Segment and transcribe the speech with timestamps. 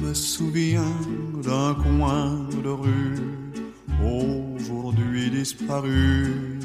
[0.00, 0.94] me souviens
[1.42, 3.38] d'un coin de rue
[4.68, 6.58] aujourd'hui disparu.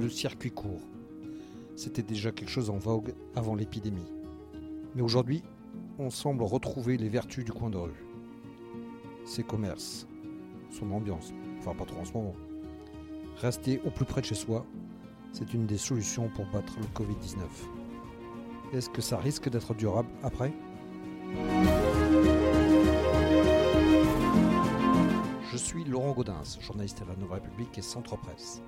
[0.00, 0.80] Le circuit court.
[1.76, 4.12] C'était déjà quelque chose en vogue avant l'épidémie.
[4.94, 5.42] Mais aujourd'hui,
[5.98, 8.04] on semble retrouver les vertus du coin de rue.
[9.24, 10.06] Ses commerces,
[10.74, 12.34] son ambiance, enfin pas trop en ce moment.
[13.40, 14.66] Rester au plus près de chez soi,
[15.32, 17.40] c'est une des solutions pour battre le Covid-19.
[18.72, 20.52] Est-ce que ça risque d'être durable après?
[25.50, 28.60] Je suis Laurent Gaudens, journaliste à la Nouvelle République et Centre Presse.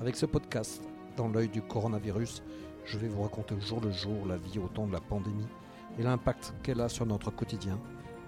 [0.00, 0.82] Avec ce podcast,
[1.16, 2.42] dans l'œil du coronavirus,
[2.84, 5.46] je vais vous raconter au jour le jour la vie au temps de la pandémie
[5.98, 7.78] et l'impact qu'elle a sur notre quotidien,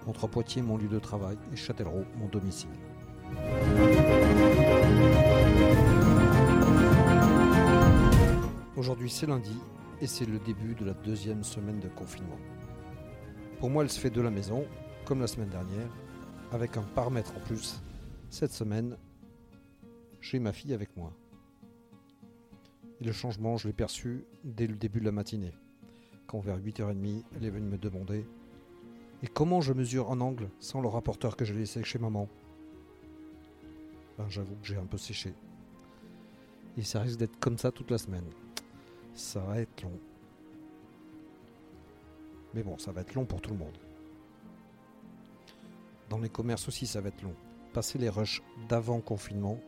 [0.05, 2.69] entre Poitiers, mon lieu de travail, et Châtellerault, mon domicile.
[8.75, 9.57] Aujourd'hui c'est lundi
[10.01, 12.37] et c'est le début de la deuxième semaine de confinement.
[13.59, 14.65] Pour moi elle se fait de la maison,
[15.05, 15.89] comme la semaine dernière,
[16.51, 17.81] avec un paramètre en plus.
[18.29, 18.97] Cette semaine,
[20.21, 21.13] j'ai ma fille avec moi.
[23.01, 25.53] Et le changement, je l'ai perçu dès le début de la matinée,
[26.27, 28.25] quand vers 8h30, elle est venue me demander
[29.21, 32.27] Et comment je mesure un angle sans le rapporteur que j'ai laissé chez maman?
[34.17, 35.33] Ben, j'avoue que j'ai un peu séché.
[36.77, 38.29] Et ça risque d'être comme ça toute la semaine.
[39.13, 39.99] Ça va être long.
[42.53, 43.77] Mais bon, ça va être long pour tout le monde.
[46.09, 47.35] Dans les commerces aussi, ça va être long.
[47.73, 49.59] Passer les rushs d'avant confinement,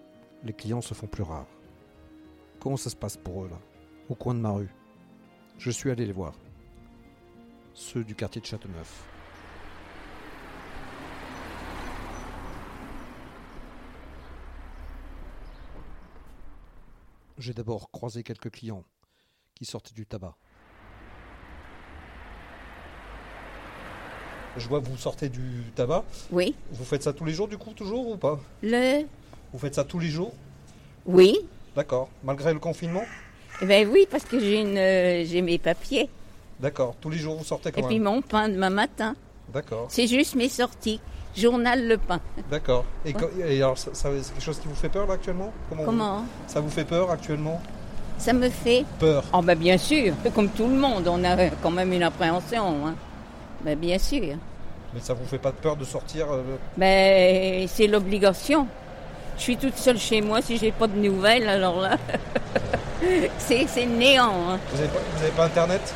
[0.44, 1.48] les clients se font plus rares.
[2.60, 3.60] Comment ça se passe pour eux là?
[4.10, 4.70] Au coin de ma rue.
[5.58, 6.34] Je suis allé les voir.
[7.74, 9.15] Ceux du quartier de Châteauneuf.
[17.38, 18.84] J'ai d'abord croisé quelques clients
[19.56, 20.36] qui sortaient du tabac.
[24.58, 26.06] Je vois que vous sortez du tabac.
[26.32, 26.56] Oui.
[26.72, 28.40] Vous faites ça tous les jours du coup, toujours ou pas?
[28.64, 29.04] Le.
[29.52, 30.34] Vous faites ça tous les jours?
[31.06, 31.38] Oui.
[31.76, 32.10] D'accord.
[32.24, 33.04] Malgré le confinement?
[33.62, 36.10] Eh ben oui, parce que j'ai une, euh, j'ai mes papiers.
[36.62, 36.96] D'accord.
[37.02, 38.04] Tous les jours vous sortez quand Et puis même?
[38.14, 39.16] mon pain demain matin.
[39.54, 39.88] D'accord.
[39.90, 41.02] C'est juste mes sorties.
[41.36, 42.20] Journal Le Pain.
[42.50, 42.86] D'accord.
[43.06, 43.14] Et,
[43.62, 45.52] alors, ça, ça- c'est quelque chose qui vous fait peur là actuellement?
[45.70, 45.84] Comment
[46.20, 47.62] vous- Ça vous fait peur actuellement?
[48.18, 48.86] Ça me fait.
[49.00, 49.24] Peur.
[49.34, 52.88] Oh ben bien sûr, comme tout le monde, on a quand même une appréhension.
[52.88, 52.96] Hein.
[53.64, 54.36] Ben bien sûr.
[54.94, 56.42] Mais ça vous fait pas peur de sortir euh,
[56.78, 58.68] Ben c'est l'obligation.
[59.38, 61.98] Je suis toute seule chez moi, si j'ai pas de nouvelles, alors là,
[63.38, 64.32] c'est c'est néant.
[64.52, 64.60] hein.
[64.72, 65.00] Vous avez pas,
[65.36, 65.94] pas internet?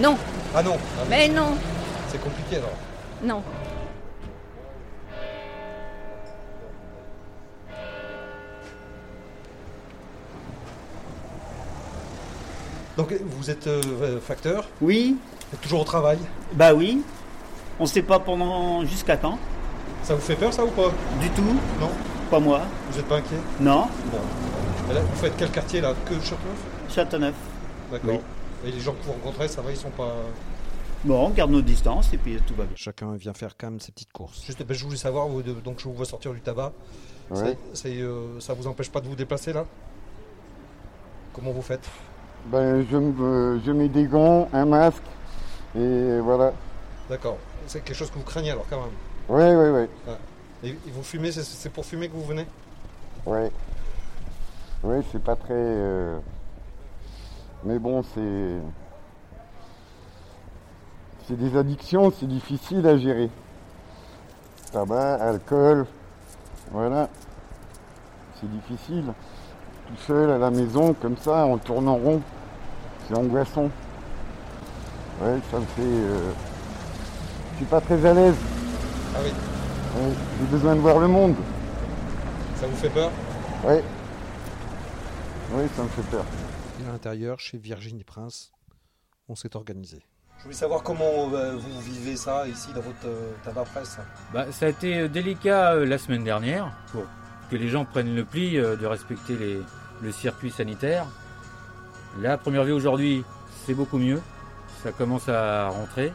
[0.00, 0.16] Non,
[0.54, 0.76] Ah non.
[0.98, 1.52] Ah, mais non,
[2.08, 2.70] C'est compliqué alors.
[3.22, 3.42] non.
[12.96, 15.16] Donc vous êtes euh, facteur, Oui,
[15.48, 16.18] vous êtes toujours au travail.
[16.52, 17.02] bah oui.
[17.78, 19.38] On sait pas pendant jusqu'à quand.
[20.02, 20.90] Ça vous fait peur ça ou pas
[21.20, 21.42] Du tout.
[21.80, 21.90] Non
[22.30, 22.60] Pas moi.
[22.90, 23.86] Vous êtes pas inquiet Non.
[24.12, 24.18] Bon.
[24.90, 25.94] Et là, vous faites quel quartier là?
[26.04, 26.58] Que Châteauneuf?
[26.90, 27.34] Châteauneuf.
[27.90, 28.20] D'accord.
[28.66, 30.14] Et les gens que vous rencontrez, ça va, ils sont pas.
[31.04, 32.76] Bon, on garde nos distances et puis tout va bien.
[32.76, 34.44] Chacun vient faire quand même ses petites courses.
[34.44, 36.72] Juste, ben, je voulais savoir, vous, donc je vous vois sortir du tabac.
[37.30, 37.56] Ouais.
[37.72, 39.64] C'est, euh, ça vous empêche pas de vous déplacer là?
[41.32, 41.88] Comment vous faites?
[42.46, 45.02] Ben, je, je mets des gants, un masque,
[45.76, 46.52] et voilà.
[47.08, 47.36] D'accord.
[47.66, 48.90] C'est quelque chose que vous craignez alors quand même.
[49.28, 49.88] Ouais, ouais, ouais.
[50.64, 52.46] Et, et vous fumez, c'est- pour fumer que vous venez?
[53.26, 53.50] Ouais.
[54.82, 55.52] Ouais, c'est pas très.
[55.52, 56.18] euh,
[57.64, 58.58] Mais bon, c'est.
[61.28, 63.30] C'est des addictions, c'est difficile à gérer.
[64.72, 65.86] Tabac, alcool,
[66.72, 67.08] voilà.
[68.40, 69.12] C'est difficile.
[69.90, 71.46] Tout seul à la maison, comme ça,
[71.88, 72.22] en rond.
[73.08, 73.70] C'est angoissant.
[75.20, 75.82] Ouais, ça me fait.
[75.82, 76.30] euh,
[77.52, 78.36] Je suis pas très à l'aise.
[79.14, 79.30] Ah oui.
[79.30, 81.34] Ouais, J'ai besoin de voir le monde.
[82.56, 83.10] Ça vous fait peur?
[83.64, 83.82] Ouais.
[85.52, 86.24] Oui, ça me fait peur.
[86.82, 88.52] Et à l'intérieur, chez Virginie Prince,
[89.28, 90.00] on s'est organisé.
[90.38, 93.98] Je voulais savoir comment euh, vous vivez ça ici dans votre euh, tabac presse.
[94.32, 97.02] Bah, ça a été euh, délicat euh, la semaine dernière pour
[97.50, 99.62] que les gens prennent le pli euh, de respecter les-
[100.02, 101.04] le circuit sanitaire.
[102.20, 103.24] La première vue aujourd'hui,
[103.66, 104.20] c'est beaucoup mieux.
[104.82, 106.12] Ça commence à rentrer.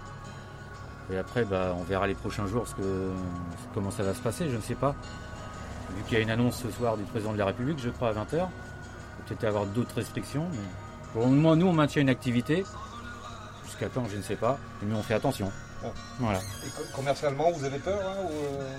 [1.11, 3.11] Et après, bah, on verra les prochains jours ce que,
[3.73, 4.95] comment ça va se passer, je ne sais pas.
[5.95, 8.09] Vu qu'il y a une annonce ce soir du président de la République, je crois,
[8.09, 8.47] à 20h.
[9.27, 10.47] Peut-être avoir d'autres restrictions.
[10.51, 10.57] Mais
[11.13, 12.65] pour le moment, nous, on maintient une activité.
[13.65, 14.57] Jusqu'à quand, je ne sais pas.
[14.81, 15.51] Mais on fait attention.
[15.83, 15.91] Bon.
[16.19, 16.39] Voilà.
[16.65, 18.29] Et co- commercialement, vous avez peur ou,
[18.61, 18.77] euh,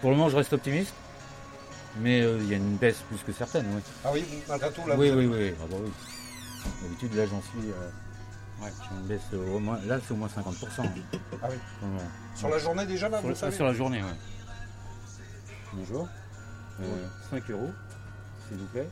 [0.00, 0.94] Pour le moment, je reste optimiste.
[1.98, 3.80] Mais euh, il y a une baisse plus que certaine, oui.
[4.04, 5.90] Ah oui, malgré tout, là, oui, oui, oui, ah bah oui.
[6.82, 7.70] D'habitude, là, j'en suis.
[7.70, 9.78] euh, ouais, j'ai une baisse euh, au moins.
[9.86, 10.32] Là, c'est au moins 50%.
[10.78, 10.82] Ah
[11.50, 11.56] oui.
[11.82, 11.88] Ouais.
[12.34, 14.10] Sur la journée déjà, là, Sur, vous le ah, savez sur la journée, oui.
[15.74, 16.08] Bonjour.
[16.80, 17.70] Euh, 5 euros,
[18.48, 18.88] s'il vous plaît.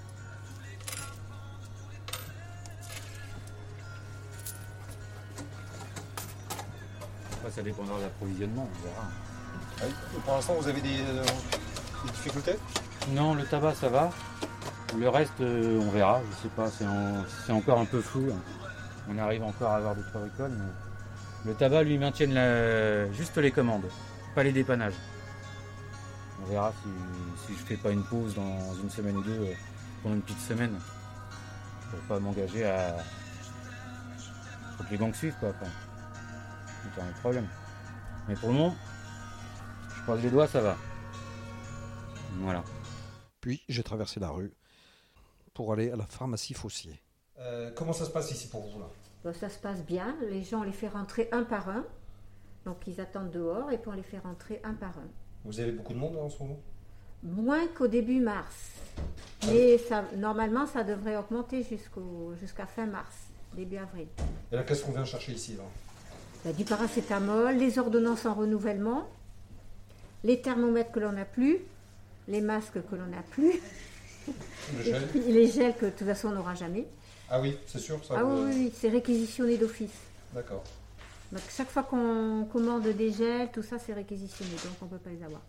[7.32, 9.08] Après, ça dépendra de l'approvisionnement, on verra.
[9.80, 10.20] Ah oui.
[10.24, 11.24] Pour l'instant, vous avez des, euh,
[12.04, 12.56] des difficultés
[13.10, 14.10] Non, le tabac, ça va.
[14.98, 16.20] Le reste, euh, on verra.
[16.30, 18.28] Je sais pas, c'est en- c'est encore un peu flou.
[18.32, 18.38] hein.
[19.10, 20.22] On arrive encore à avoir des trois
[21.44, 23.86] Le tabac, lui, maintiennent la- juste les commandes,
[24.34, 24.94] pas les dépannages.
[26.42, 26.88] On verra si,
[27.46, 29.54] si je fais pas une pause dans une semaine ou deux, euh,
[30.02, 30.78] pendant une petite semaine.
[31.90, 32.96] Pour pas m'engager à.
[34.78, 35.66] Faut que les banques suivent, quoi, après.
[36.94, 37.46] C'est un problème.
[38.28, 38.76] Mais pour le moment,
[39.96, 40.76] je croise les doigts, ça va.
[42.38, 42.62] Voilà.
[43.42, 44.54] Puis j'ai traversé la rue
[45.52, 47.02] pour aller à la pharmacie Fossier.
[47.40, 48.86] Euh, Comment ça se passe ici pour vous, là?
[49.24, 50.16] Bon, ça se passe bien.
[50.30, 51.84] Les gens, on les fait rentrer un par un.
[52.64, 55.08] Donc ils attendent dehors et puis on les fait rentrer un par un.
[55.44, 56.60] Vous avez beaucoup de monde là, en ce moment?
[57.24, 58.70] Moins qu'au début mars.
[59.48, 63.14] Mais ça, normalement, ça devrait augmenter jusqu'au, jusqu'à fin mars,
[63.54, 64.06] début avril.
[64.52, 65.64] Et là, qu'est-ce qu'on vient chercher ici là?
[66.48, 69.08] A du paracétamol, les ordonnances en renouvellement,
[70.22, 71.58] les thermomètres que l'on n'a plus,
[72.28, 73.60] les masques que l'on n'a plus,
[74.76, 76.86] Le gel les gels que de toute façon on n'aura jamais.
[77.28, 79.90] Ah oui, c'est sûr, ça Ah vous- oui, oui, c'est réquisitionné d'office.
[80.34, 80.62] D'accord.
[81.32, 84.98] Donc chaque fois qu'on commande des gels, tout ça c'est réquisitionné, donc on ne peut
[84.98, 85.40] pas les avoir.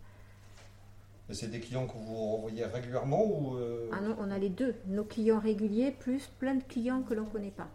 [1.30, 4.50] Et c'est des clients que vous renvoyez régulièrement ou euh, Ah non, on a les
[4.50, 7.68] deux, nos clients réguliers plus plein de clients que l'on ne connaît pas.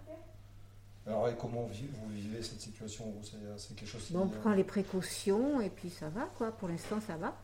[1.07, 3.11] Alors, et comment vous vivez cette situation?
[3.23, 4.13] C'est c'est quelque chose qui.
[4.13, 7.35] Bon, on euh, prend les précautions et puis ça va quoi, pour l'instant ça va.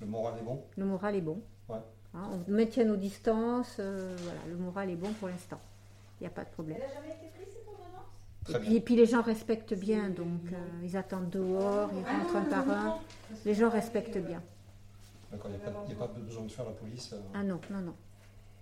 [0.00, 1.42] Le moral est bon Le moral est bon.
[1.68, 1.76] Ouais.
[2.14, 5.60] Hein, on maintient nos distances, euh, voilà, le moral est bon pour l'instant.
[6.20, 6.78] Il n'y a pas de problème.
[8.44, 8.66] Très Et bien.
[8.68, 12.44] puis, et puis les gens respectent bien, donc euh, ils attendent dehors, ils rentrent un
[12.44, 12.98] par un.
[13.44, 14.42] Les gens respectent bien.
[15.30, 17.12] D'accord, il n'y a, pas besoin de faire la police.
[17.12, 17.20] euh.
[17.34, 17.94] Ah non, non, non.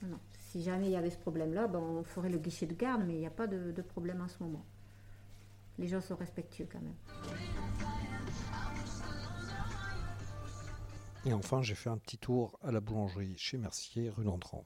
[0.03, 0.19] non, non.
[0.51, 3.15] Si jamais il y avait ce problème-là, ben, on ferait le guichet de garde, mais
[3.15, 4.65] il n'y a pas de, de problème en ce moment.
[5.79, 6.95] Les gens sont respectueux quand même.
[11.29, 14.65] Et enfin, j'ai fait un petit tour à la boulangerie chez Mercier, rue d'Entrant.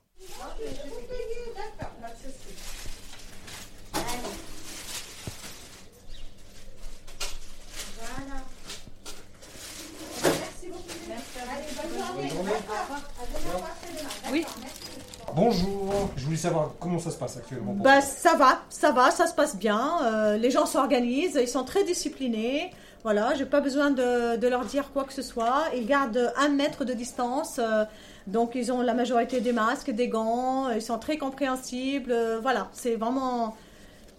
[15.34, 17.74] Bonjour, je voulais savoir comment ça se passe actuellement.
[17.74, 19.98] pour Bah, ça va, ça va, ça se passe bien.
[20.04, 22.72] Euh, les gens s'organisent, ils sont très disciplinés.
[23.04, 25.64] Voilà, j'ai pas besoin de, leur dire quoi que ce soit.
[25.74, 27.58] Ils gardent un mètre de distance.
[27.58, 27.84] euh,
[28.28, 30.70] donc, ils ont la majorité des masques, des gants.
[30.70, 32.12] Ils sont très compréhensibles.
[32.12, 33.56] euh, voilà, c'est vraiment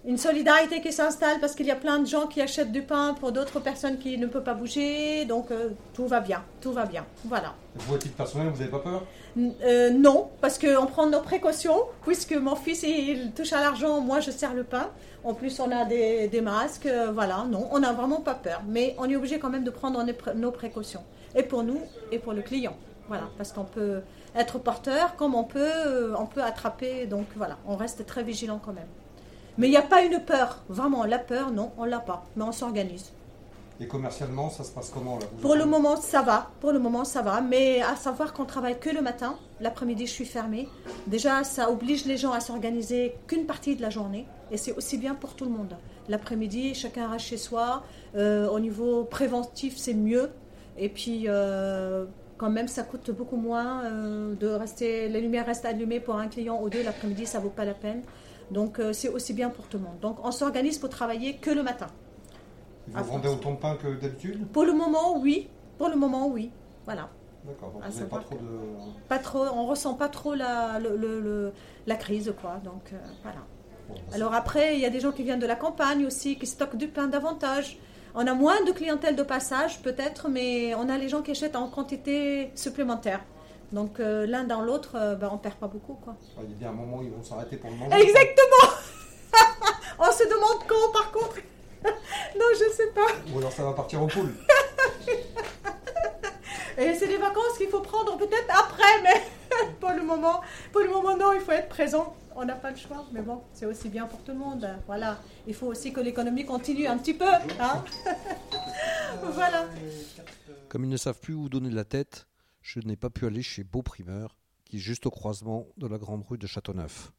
[0.05, 3.15] une solidarité qui s'installe parce qu'il y a plein de gens qui achètent du pain
[3.19, 5.25] pour d'autres personnes qui ne peuvent pas bouger.
[5.25, 7.05] Donc, euh, tout va bien, tout va bien.
[7.25, 7.53] Voilà.
[7.75, 9.03] Vous, à titre personnel, vous n'avez pas peur?
[9.37, 14.19] Euh, non, parce qu'on prend nos précautions, puisque mon fils il touche à l'argent, moi
[14.19, 14.89] je sers le pain.
[15.23, 18.61] En plus, on a des, des masques, euh, voilà, non, on n'a vraiment pas peur.
[18.67, 21.03] Mais on est obligé quand même de prendre nos pré- nos précautions.
[21.35, 21.79] Et pour nous,
[22.11, 22.75] et pour le client.
[23.07, 24.01] Voilà, parce qu'on peut
[24.35, 27.05] être porteur comme on peut, on peut attraper.
[27.05, 28.87] Donc voilà, on reste très vigilant quand même.
[29.57, 32.25] Mais il n'y a pas une peur, vraiment, la peur, non, on l'a pas.
[32.35, 33.11] Mais on s'organise.
[33.79, 36.51] Et commercialement, ça se passe comment là Pour le moment, ça va.
[36.59, 37.41] Pour le moment, ça va.
[37.41, 39.35] Mais à savoir qu'on travaille que le matin.
[39.59, 40.67] L'après-midi, je suis fermée.
[41.07, 44.27] Déjà, ça oblige les gens à s'organiser qu'une partie de la journée.
[44.51, 45.75] Et c'est aussi bien pour tout le monde.
[46.07, 47.83] L'après-midi, chacun reste chez soi.
[48.15, 50.29] Euh, au niveau préventif, c'est mieux.
[50.77, 52.05] Et puis, euh,
[52.37, 55.09] quand même, ça coûte beaucoup moins euh, de rester.
[55.09, 56.83] Les lumières restent allumées pour un client ou deux.
[56.83, 58.03] L'après-midi, ça vaut pas la peine.
[58.53, 59.99] Donc, euh, c'est aussi bien pour tout le monde.
[59.99, 61.87] Donc, on s'organise pour travailler que le matin.
[62.87, 64.47] Vous vendez autant de pain que d'habitude?
[64.47, 65.47] Pour le moment, oui.
[65.77, 66.51] Pour le moment, oui.
[66.85, 67.09] Voilà.
[67.45, 68.59] D'accord, donc À vous n'avez pas trop de.
[69.09, 71.53] Pas trop, on ressent pas trop la, le- le- le-
[71.87, 72.61] la crise, quoi.
[72.63, 73.39] Donc euh, voilà.
[73.89, 76.37] Bon, bah, Alors après, il y a des gens qui viennent de la campagne aussi,
[76.37, 77.77] qui stockent du pain davantage.
[78.15, 81.55] On a moins de clientèle de passage, peut-être, mais on a les gens qui achètent
[81.57, 83.21] en quantité supplémentaire.
[83.73, 86.15] Donc euh, l'un dans l'autre, euh, ben, on perd pas beaucoup, quoi.
[86.21, 87.97] c'est- Il y a bien un moment où ils vont s'arrêter pour le manger.
[88.01, 88.71] Exactement
[89.99, 91.37] On se demande quand, par contre
[91.83, 93.07] Non, je sais pas.
[93.33, 94.31] Ou alors ça va partir en poule.
[96.77, 99.21] Et c'est des vacances qu'il faut prendre peut-être après, mais
[99.79, 102.15] pour le moment, pour le moment non, il faut être présent.
[102.35, 104.67] On n'a pas le choix, mais bon, c'est aussi bien pour tout le monde.
[104.87, 107.27] Voilà, il faut aussi que l'économie continue un petit peu.
[107.59, 107.83] Hein
[109.23, 109.65] voilà.
[110.69, 112.25] Comme ils ne savent plus où donner de la tête,
[112.63, 115.97] je n'ai pas pu aller chez Beau Primeur, qui est juste au croisement de la
[115.99, 117.11] grande rue de Châteauneuf.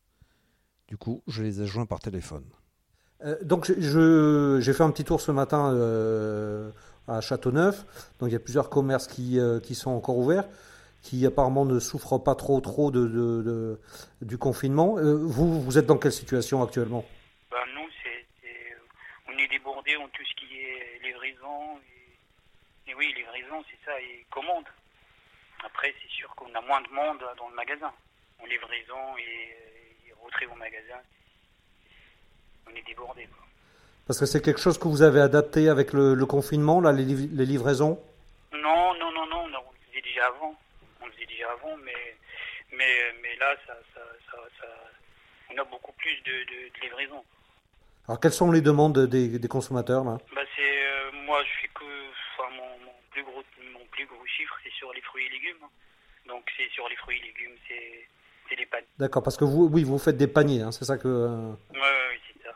[0.88, 2.44] Du coup, je les ai joints par téléphone.
[3.22, 6.70] Euh, donc je- j'ai fait un petit tour ce matin euh,
[7.06, 7.84] à Châteauneuf.
[8.18, 10.48] Donc il y a plusieurs commerces qui, euh, qui sont encore ouverts,
[11.02, 13.80] qui apparemment ne souffrent pas trop trop de, de- de-
[14.22, 14.98] du confinement.
[14.98, 17.04] Euh, vous, vous êtes dans quelle situation actuellement?
[17.50, 18.76] Ben, nous, c'est, c'est-
[19.32, 21.78] on est débordé en tout ce qui est livraison.
[22.86, 24.64] Et, et oui, livraison, c'est ça, et commande.
[25.64, 27.92] Après, c'est sûr qu'on a moins de monde dans le magasin.
[28.42, 31.00] En livraison et, et retrait au magasin,
[32.70, 33.24] on est débordé.
[33.26, 33.44] quoi.
[34.06, 37.04] Parce que c'est quelque chose que vous avez adapté avec le, le confinement, là, les,
[37.04, 38.02] liv- les livraisons?
[38.52, 40.54] Non, non, non, non, on le faisait déjà avant.
[41.00, 42.16] On le faisait déjà avant, mais,
[42.72, 44.00] mais, mais là, ça, ça,
[44.60, 44.66] ça,
[45.50, 47.24] on a beaucoup plus de, de, de livraison.
[48.08, 50.18] Alors quelles sont les demandes des, des consommateurs là?
[50.34, 51.84] Bah c'est euh, moi je fais que
[52.36, 55.62] enfin mon, mon plus gros mon plus gros chiffre c'est sur les fruits et légumes.
[55.62, 55.70] hein.
[56.26, 58.08] Donc c'est sur les fruits et légumes, c'est
[58.48, 58.86] c'est les paniers.
[58.98, 61.08] D'accord, parce que vous, oui, vous faites des paniers, hein, c'est ça que.
[61.08, 62.54] euh, Ouais, ouais, c'est ça.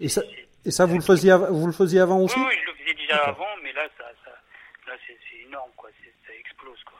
[0.00, 0.22] Et ça,
[0.64, 2.38] et ça vous, le faisiez vous le faisiez avant aussi?
[2.38, 4.30] Oui, oui, je le faisais déjà avant, mais là ça, ça
[4.86, 6.98] là c'est c'est énorme quoi, C'est- ça explose quoi,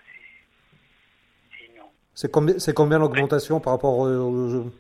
[1.58, 1.90] c'est énorme.
[2.14, 4.72] C'est combien, c'est combien l'augmentation par rapport au, au-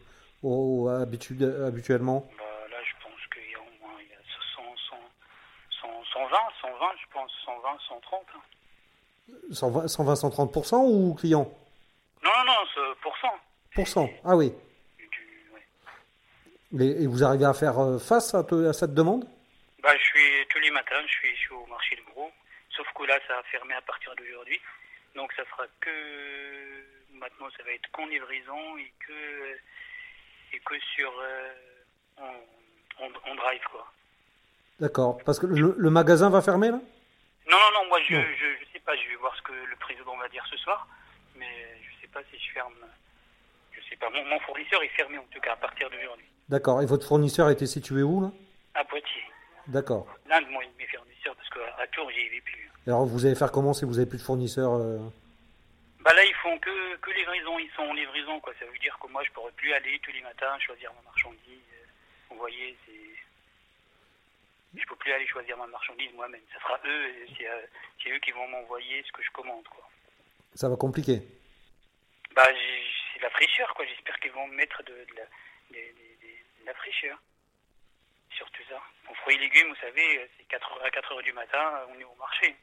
[0.42, 4.22] au- habitu- habituellement Bah là je pense qu'il y a au moins il y a
[4.56, 4.96] 100, 100,
[5.80, 8.26] 100, 120, 120 je pense, 120, 130.
[8.34, 8.40] hein.
[9.52, 11.50] 120, 120 130% ou client?
[12.24, 13.34] Non, non, non, c'est pour cent.
[13.74, 14.52] Pourcent Ah oui.
[16.78, 19.24] Et, et vous arrivez à faire euh, face à, te- à cette demande?
[19.82, 22.30] Bah, je suis tous les matins, je suis, je suis au marché de gros.
[22.76, 24.58] Sauf que là, ça a fermé à partir d'aujourd'hui.
[25.14, 25.90] Donc, ça sera que.
[27.12, 29.56] Maintenant, ça va être qu'en livraison et que.
[30.54, 31.12] Et que sur.
[31.20, 31.52] euh,
[32.18, 33.86] en drive, quoi.
[34.82, 35.18] D'accord.
[35.24, 36.80] Parce que le, le magasin va fermer là?
[37.50, 38.94] Non, non, non, moi, je, je sais pas.
[38.96, 40.86] Je vais voir ce que le président va dire ce soir.
[41.36, 41.46] Mais
[41.80, 42.74] je sais pas si je ferme.
[43.72, 44.10] Je sais pas.
[44.10, 46.26] Mon, mon fournisseur est fermé, en tout cas, à partir d'aujourd'hui.
[46.48, 46.82] D'accord.
[46.82, 48.30] Et votre fournisseur était situé où là?
[48.74, 49.24] À Poitiers.
[49.68, 50.06] D'accord.
[50.28, 52.68] L'un de mes mes fournisseurs, parce qu'à à Tours, j'y vais plus.
[52.88, 54.98] Alors vous allez faire comment si vous avez plus de fournisseurs euh?
[56.00, 58.52] Bah là, ils font que, que livraison, ils sont en livraison, quoi.
[58.58, 61.38] Ça veut dire que moi, je pourrais plus aller tous les matins choisir ma marchandise.
[61.48, 61.86] Euh,
[62.30, 62.92] Vous voyez, c'est.
[64.74, 66.40] Je peux plus aller choisir ma marchandise moi-même.
[66.52, 67.66] Ça sera eux, c'est euh,
[68.02, 69.88] c'est eux qui vont m'envoyer ce que je commande, quoi.
[70.54, 71.20] Ça va compliquer.
[72.34, 72.46] Bah,
[73.12, 73.84] c'est la fraîcheur, quoi.
[73.86, 75.24] J'espère qu'ils vont me mettre de, de la,
[75.70, 77.18] de la fraîcheur.
[78.30, 78.80] Surtout ça.
[79.08, 82.00] En fruits et légumes, vous savez, c'est 4 heures à 4 heures du matin, on
[82.00, 82.56] est au marché.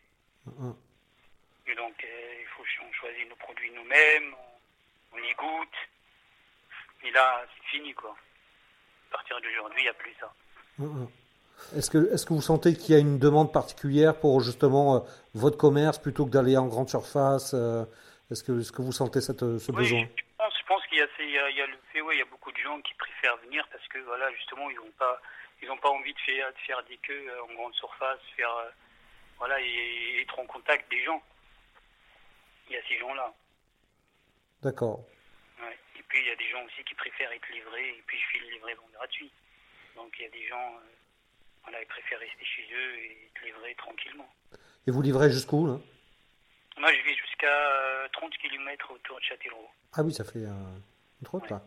[1.67, 5.75] Et donc, euh, il faut qu'on choisisse nos produits nous-mêmes, on, on les goûte.
[7.03, 8.15] Et là, c'est fini, quoi.
[9.09, 10.33] À partir d'aujourd'hui, il n'y a plus ça.
[11.75, 14.99] Est-ce que, est-ce que vous sentez qu'il y a une demande particulière pour justement euh,
[15.33, 17.85] votre commerce plutôt que d'aller en grande surface euh,
[18.31, 20.01] Est-ce que, est-ce que vous sentez cette, euh, ce besoin?
[20.01, 22.57] Je pense, qu'il y y y a le fait, ouais, il y a beaucoup de
[22.57, 25.19] gens qui préfèrent venir parce que, voilà, justement, ils n'ont pas,
[25.61, 28.69] ils pas envie de faire, de faire des queues en grande surface, faire, euh,
[29.37, 31.21] voilà, et être en contact des gens.
[32.67, 33.33] Il y a ces gens-là.
[34.61, 35.05] D'accord.
[35.61, 35.77] Ouais.
[35.97, 38.25] Et puis il y a des gens aussi qui préfèrent être livrés et puis je
[38.27, 39.33] file une livraison gratuite.
[39.95, 40.73] Donc il y a des gens,
[41.63, 44.29] voilà, ils préfèrent rester chez eux et être livrés tranquillement.
[44.87, 45.77] Et vous livrez jusqu'où là?
[46.79, 49.69] Moi je vais jusqu'à euh, 30 km autour de Châtellerault.
[49.93, 50.77] Ah oui, ça fait euh,
[51.21, 51.61] une trotte là.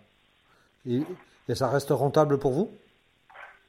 [0.86, 1.00] Et,
[1.48, 2.78] et ça reste rentable pour vous?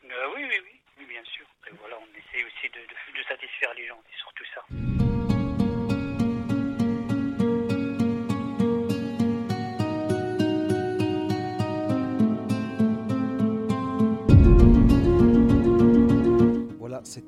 [0.06, 1.46] Euh, oui, oui, oui, oui, bien sûr.
[1.68, 5.23] Et voilà, on essaie aussi de, de- de satisfaire les gens, c'est surtout ça.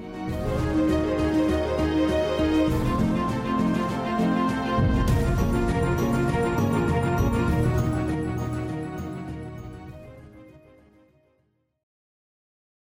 [0.00, 0.41] Música